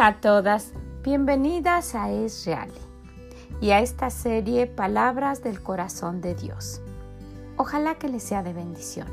[0.00, 2.70] Hola a todas, bienvenidas a Es Real
[3.60, 6.80] y a esta serie Palabras del Corazón de Dios.
[7.58, 9.06] Ojalá que le sea de bendición,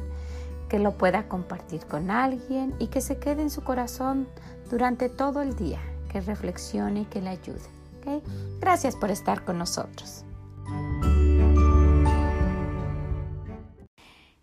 [0.70, 4.30] que lo pueda compartir con alguien y que se quede en su corazón
[4.70, 7.68] durante todo el día, que reflexione y que le ayude.
[8.62, 10.24] Gracias por estar con nosotros.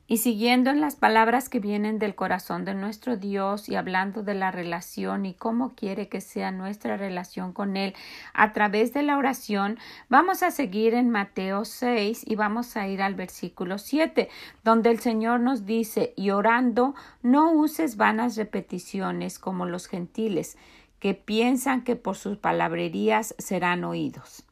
[0.06, 4.34] Y siguiendo en las palabras que vienen del corazón de nuestro Dios y hablando de
[4.34, 7.94] la relación y cómo quiere que sea nuestra relación con Él
[8.34, 9.78] a través de la oración,
[10.10, 14.28] vamos a seguir en Mateo 6 y vamos a ir al versículo 7,
[14.62, 20.58] donde el Señor nos dice, y orando, no uses vanas repeticiones como los gentiles,
[20.98, 24.44] que piensan que por sus palabrerías serán oídos.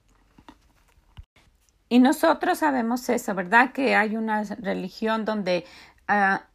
[1.93, 3.73] Y nosotros sabemos eso, ¿verdad?
[3.73, 5.67] Que hay una religión donde
[6.09, 6.47] ah,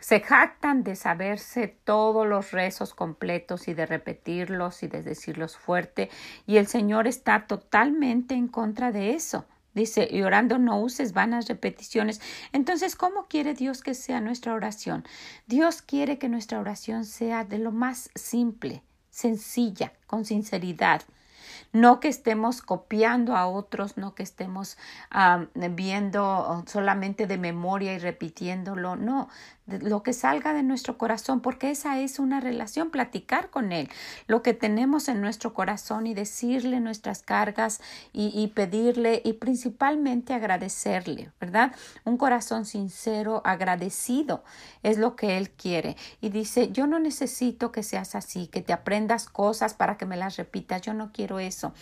[0.00, 6.08] se jactan de saberse todos los rezos completos y de repetirlos y de decirlos fuerte.
[6.46, 9.44] Y el Señor está totalmente en contra de eso.
[9.74, 12.22] Dice, y orando no uses vanas repeticiones.
[12.52, 15.04] Entonces, ¿cómo quiere Dios que sea nuestra oración?
[15.46, 21.02] Dios quiere que nuestra oración sea de lo más simple, sencilla, con sinceridad.
[21.72, 24.76] No que estemos copiando a otros, no que estemos
[25.10, 29.28] ah, viendo solamente de memoria y repitiéndolo, no,
[29.66, 33.88] lo que salga de nuestro corazón, porque esa es una relación, platicar con Él,
[34.26, 37.80] lo que tenemos en nuestro corazón y decirle nuestras cargas
[38.12, 41.74] y, pedirle y principalmente agradecerle, ¿verdad?
[42.04, 44.42] Un corazón sincero, agradecido,
[44.82, 45.96] es lo que Él quiere.
[46.20, 50.16] Y dice, yo no necesito que seas así, que te aprendas cosas para que me
[50.16, 51.72] las repitas, yo no quiero eso.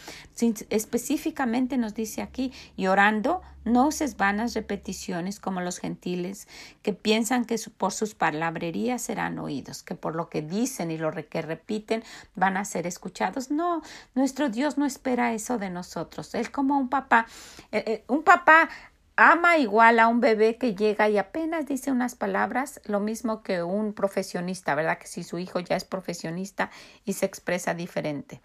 [0.69, 6.49] específicamente nos dice aquí, y orando, no uses vanas repeticiones como los gentiles
[6.83, 11.11] que piensan que por sus palabrerías serán oídos, que por lo que dicen y lo
[11.13, 12.03] que repiten
[12.35, 13.51] van a ser escuchados.
[13.51, 13.83] No,
[14.15, 16.35] nuestro Dios no espera eso de nosotros.
[16.35, 17.27] Él como un papá,
[17.73, 18.69] eh, eh, un papá
[19.17, 23.63] ama igual a un bebé que llega y apenas dice unas palabras, lo mismo que
[23.63, 24.99] un profesionista, ¿verdad?
[24.99, 26.71] Que si su hijo ya es profesionista
[27.05, 28.41] y se expresa diferente.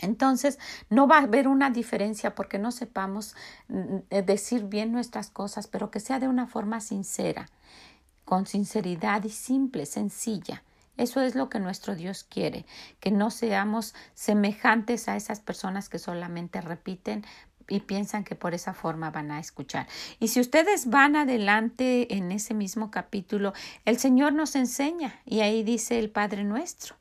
[0.00, 0.58] Entonces,
[0.90, 3.34] no va a haber una diferencia porque no sepamos
[3.68, 7.48] mm, eh, decir bien nuestras cosas, pero que sea de una forma sincera,
[8.28, 10.62] con sinceridad y simple, sencilla.
[10.98, 12.66] Eso es lo que nuestro Dios quiere,
[13.00, 17.24] que no seamos semejantes a esas personas que solamente repiten
[17.70, 19.88] y piensan que por esa forma van a escuchar.
[20.20, 23.54] Y si ustedes van adelante en ese mismo capítulo,
[23.86, 26.96] el Señor nos enseña y ahí dice el Padre nuestro.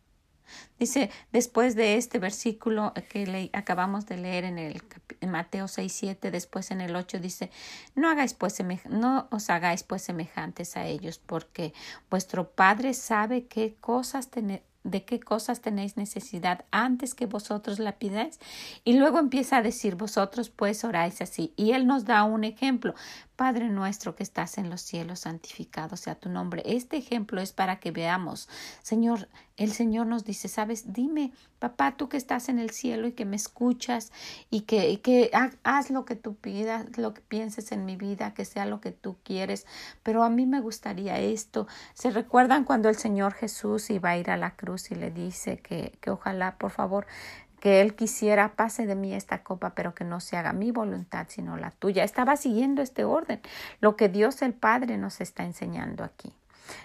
[0.79, 4.81] Dice, después de este versículo que le, acabamos de leer en, el,
[5.27, 7.49] Mateo 6, 7, después en el 8 dice,
[7.95, 8.57] no, hagáis pues
[8.89, 11.73] no os hagáis pues semejantes a ellos, porque
[12.09, 14.29] vuestro Padre sabe qué cosas
[14.83, 18.39] de qué cosas tenéis necesidad antes que vosotros la pidáis.
[18.83, 21.53] Y luego empieza a decir, vosotros pues oráis así.
[21.55, 22.95] Y él nos da un ejemplo.
[23.37, 26.63] Padre nuestro que estás en los cielos, santificado sea tu nombre.
[26.65, 28.49] Este ejemplo es para que veamos,
[28.81, 33.11] Señor, el Señor nos dice, sabes, dime, papá, tú que estás en el cielo y
[33.11, 34.11] que me escuchas
[34.49, 35.29] y que, que
[35.63, 38.91] haz lo que tú pidas, lo que pienses en mi vida, que sea lo que
[38.91, 39.67] tú quieres,
[40.01, 41.67] pero a mí me gustaría esto.
[41.93, 45.59] ¿Se recuerdan cuando el Señor Jesús iba a ir a la cruz y le dice
[45.59, 47.05] que, que ojalá, por favor,
[47.59, 51.27] que él quisiera pase de mí esta copa, pero que no se haga mi voluntad,
[51.29, 52.03] sino la tuya.
[52.03, 53.41] Estaba siguiendo este orden,
[53.79, 56.33] lo que Dios el Padre nos está enseñando aquí.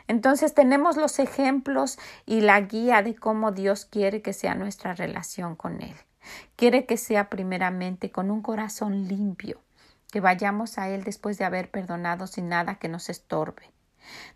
[0.09, 5.57] Entonces tenemos los ejemplos y la guía de cómo Dios quiere que sea nuestra relación
[5.57, 5.95] con Él.
[6.57, 9.61] Quiere que sea primeramente con un corazón limpio,
[10.13, 13.71] que vayamos a Él después de haber perdonado sin nada que nos estorbe.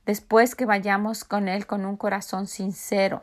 [0.05, 3.23] Después que vayamos con Él con un corazón sincero,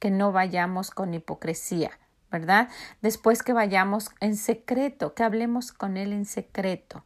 [0.00, 1.92] que no vayamos con hipocresía,
[2.32, 2.68] ¿verdad?
[3.02, 7.04] Después que vayamos en secreto, que hablemos con Él en secreto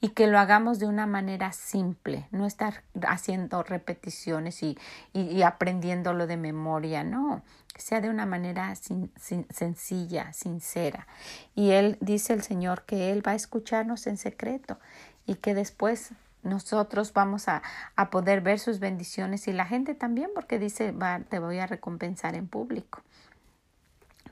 [0.00, 4.78] y que lo hagamos de una manera simple, no estar haciendo repeticiones y,
[5.12, 7.42] y, aprendiéndolo de memoria, no,
[7.72, 11.06] que sea de una manera sencilla, sincera.
[11.54, 14.78] Y Él dice el Señor que Él va a escucharnos en secreto
[15.26, 16.10] y que después
[16.42, 17.62] nosotros vamos a,
[17.96, 21.66] a poder ver sus bendiciones y la gente también porque dice, va, te voy a
[21.66, 23.02] recompensar en público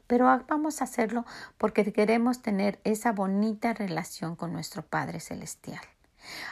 [0.07, 1.25] pero vamos a hacerlo
[1.59, 5.81] porque queremos tener esa bonita relación con nuestro Padre Celestial.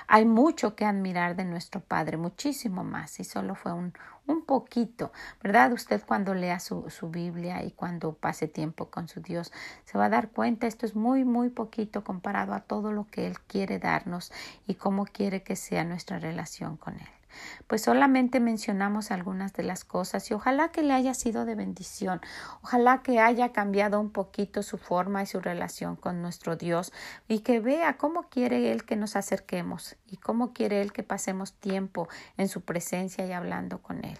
[0.06, 3.94] Hay mucho que admirar de nuestro Padre, muchísimo más, y solo fue un,
[4.26, 5.12] un poquito,
[5.42, 5.72] ¿verdad?
[5.72, 9.52] Usted cuando lea su, su, Biblia y cuando pase tiempo con su Dios,
[9.84, 13.26] se va a dar cuenta, esto es muy, muy poquito comparado a todo lo que
[13.26, 14.32] Él quiere darnos
[14.66, 17.21] y cómo quiere que sea nuestra relación con Él.
[17.66, 22.20] Pues solamente mencionamos algunas de las cosas y ojalá que le haya sido de bendición,
[22.62, 26.92] ojalá que haya cambiado un poquito su forma y su relación con nuestro Dios
[27.28, 31.54] y que vea cómo quiere Él que nos acerquemos y cómo quiere Él que pasemos
[31.54, 34.18] tiempo en su presencia y hablando con Él.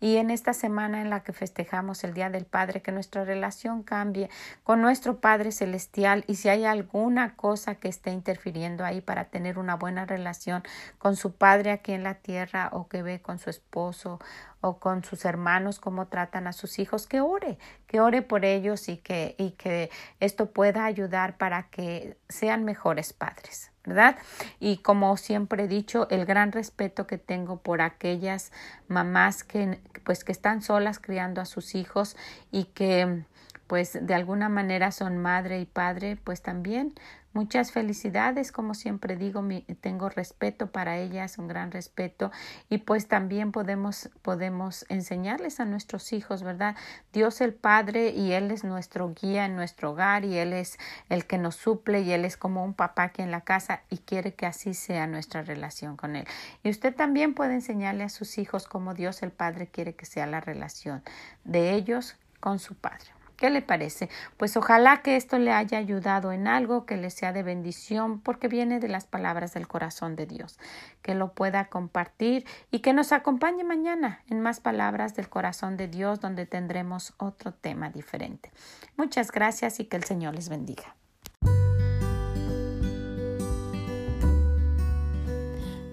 [0.00, 3.82] Y en esta semana en la que festejamos el Día del Padre, que nuestra relación
[3.82, 4.30] cambie
[4.64, 9.58] con nuestro Padre Celestial y si hay alguna cosa que esté interfiriendo ahí para tener
[9.58, 10.62] una buena relación
[10.98, 14.18] con su Padre aquí en la tierra o que ve con su esposo
[14.60, 18.88] o con sus hermanos cómo tratan a sus hijos, que ore, que ore por ellos
[18.88, 23.69] y que, y que esto pueda ayudar para que sean mejores padres.
[23.84, 24.16] ¿Verdad?
[24.58, 28.52] Y como siempre he dicho, el gran respeto que tengo por aquellas
[28.88, 32.16] mamás que pues que están solas criando a sus hijos
[32.50, 33.24] y que
[33.70, 36.92] pues de alguna manera son madre y padre, pues también
[37.32, 39.44] Muchas felicidades, como siempre digo,
[39.80, 42.32] tengo respeto para ellas, un gran respeto
[42.68, 46.74] y pues también podemos podemos enseñarles a nuestros hijos, ¿verdad?
[47.12, 50.76] Dios el Padre y él es nuestro guía en nuestro hogar y él es
[51.08, 53.98] el que nos suple y él es como un papá aquí en la casa y
[53.98, 56.26] quiere que así sea nuestra relación con él.
[56.64, 60.26] Y usted también puede enseñarle a sus hijos cómo Dios el Padre quiere que sea
[60.26, 61.04] la relación
[61.44, 63.19] de ellos con su Padre.
[63.40, 64.10] ¿Qué le parece?
[64.36, 68.48] Pues ojalá que esto le haya ayudado en algo, que le sea de bendición, porque
[68.48, 70.58] viene de las palabras del corazón de Dios,
[71.00, 75.88] que lo pueda compartir y que nos acompañe mañana en más palabras del corazón de
[75.88, 78.52] Dios, donde tendremos otro tema diferente.
[78.98, 80.94] Muchas gracias y que el Señor les bendiga.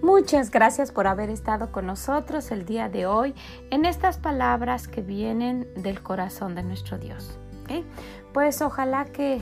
[0.07, 3.35] Muchas gracias por haber estado con nosotros el día de hoy
[3.71, 7.37] en estas palabras que vienen del corazón de nuestro Dios.
[8.31, 9.41] Pues ojalá que,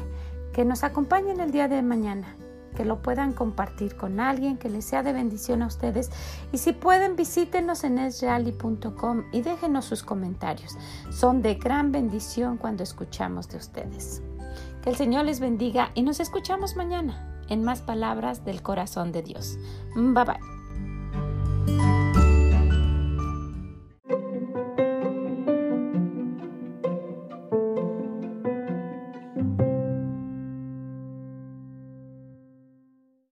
[0.53, 2.35] que nos acompañen el día de mañana,
[2.75, 6.09] que lo puedan compartir con alguien, que les sea de bendición a ustedes.
[6.51, 10.75] Y si pueden, visítenos en esreali.com y déjenos sus comentarios.
[11.12, 14.23] Son de gran bendición cuando escuchamos de ustedes.
[14.81, 19.21] Que el Señor les bendiga y nos escuchamos mañana en más palabras del corazón de
[19.21, 19.59] Dios.
[19.95, 20.54] Bye bye.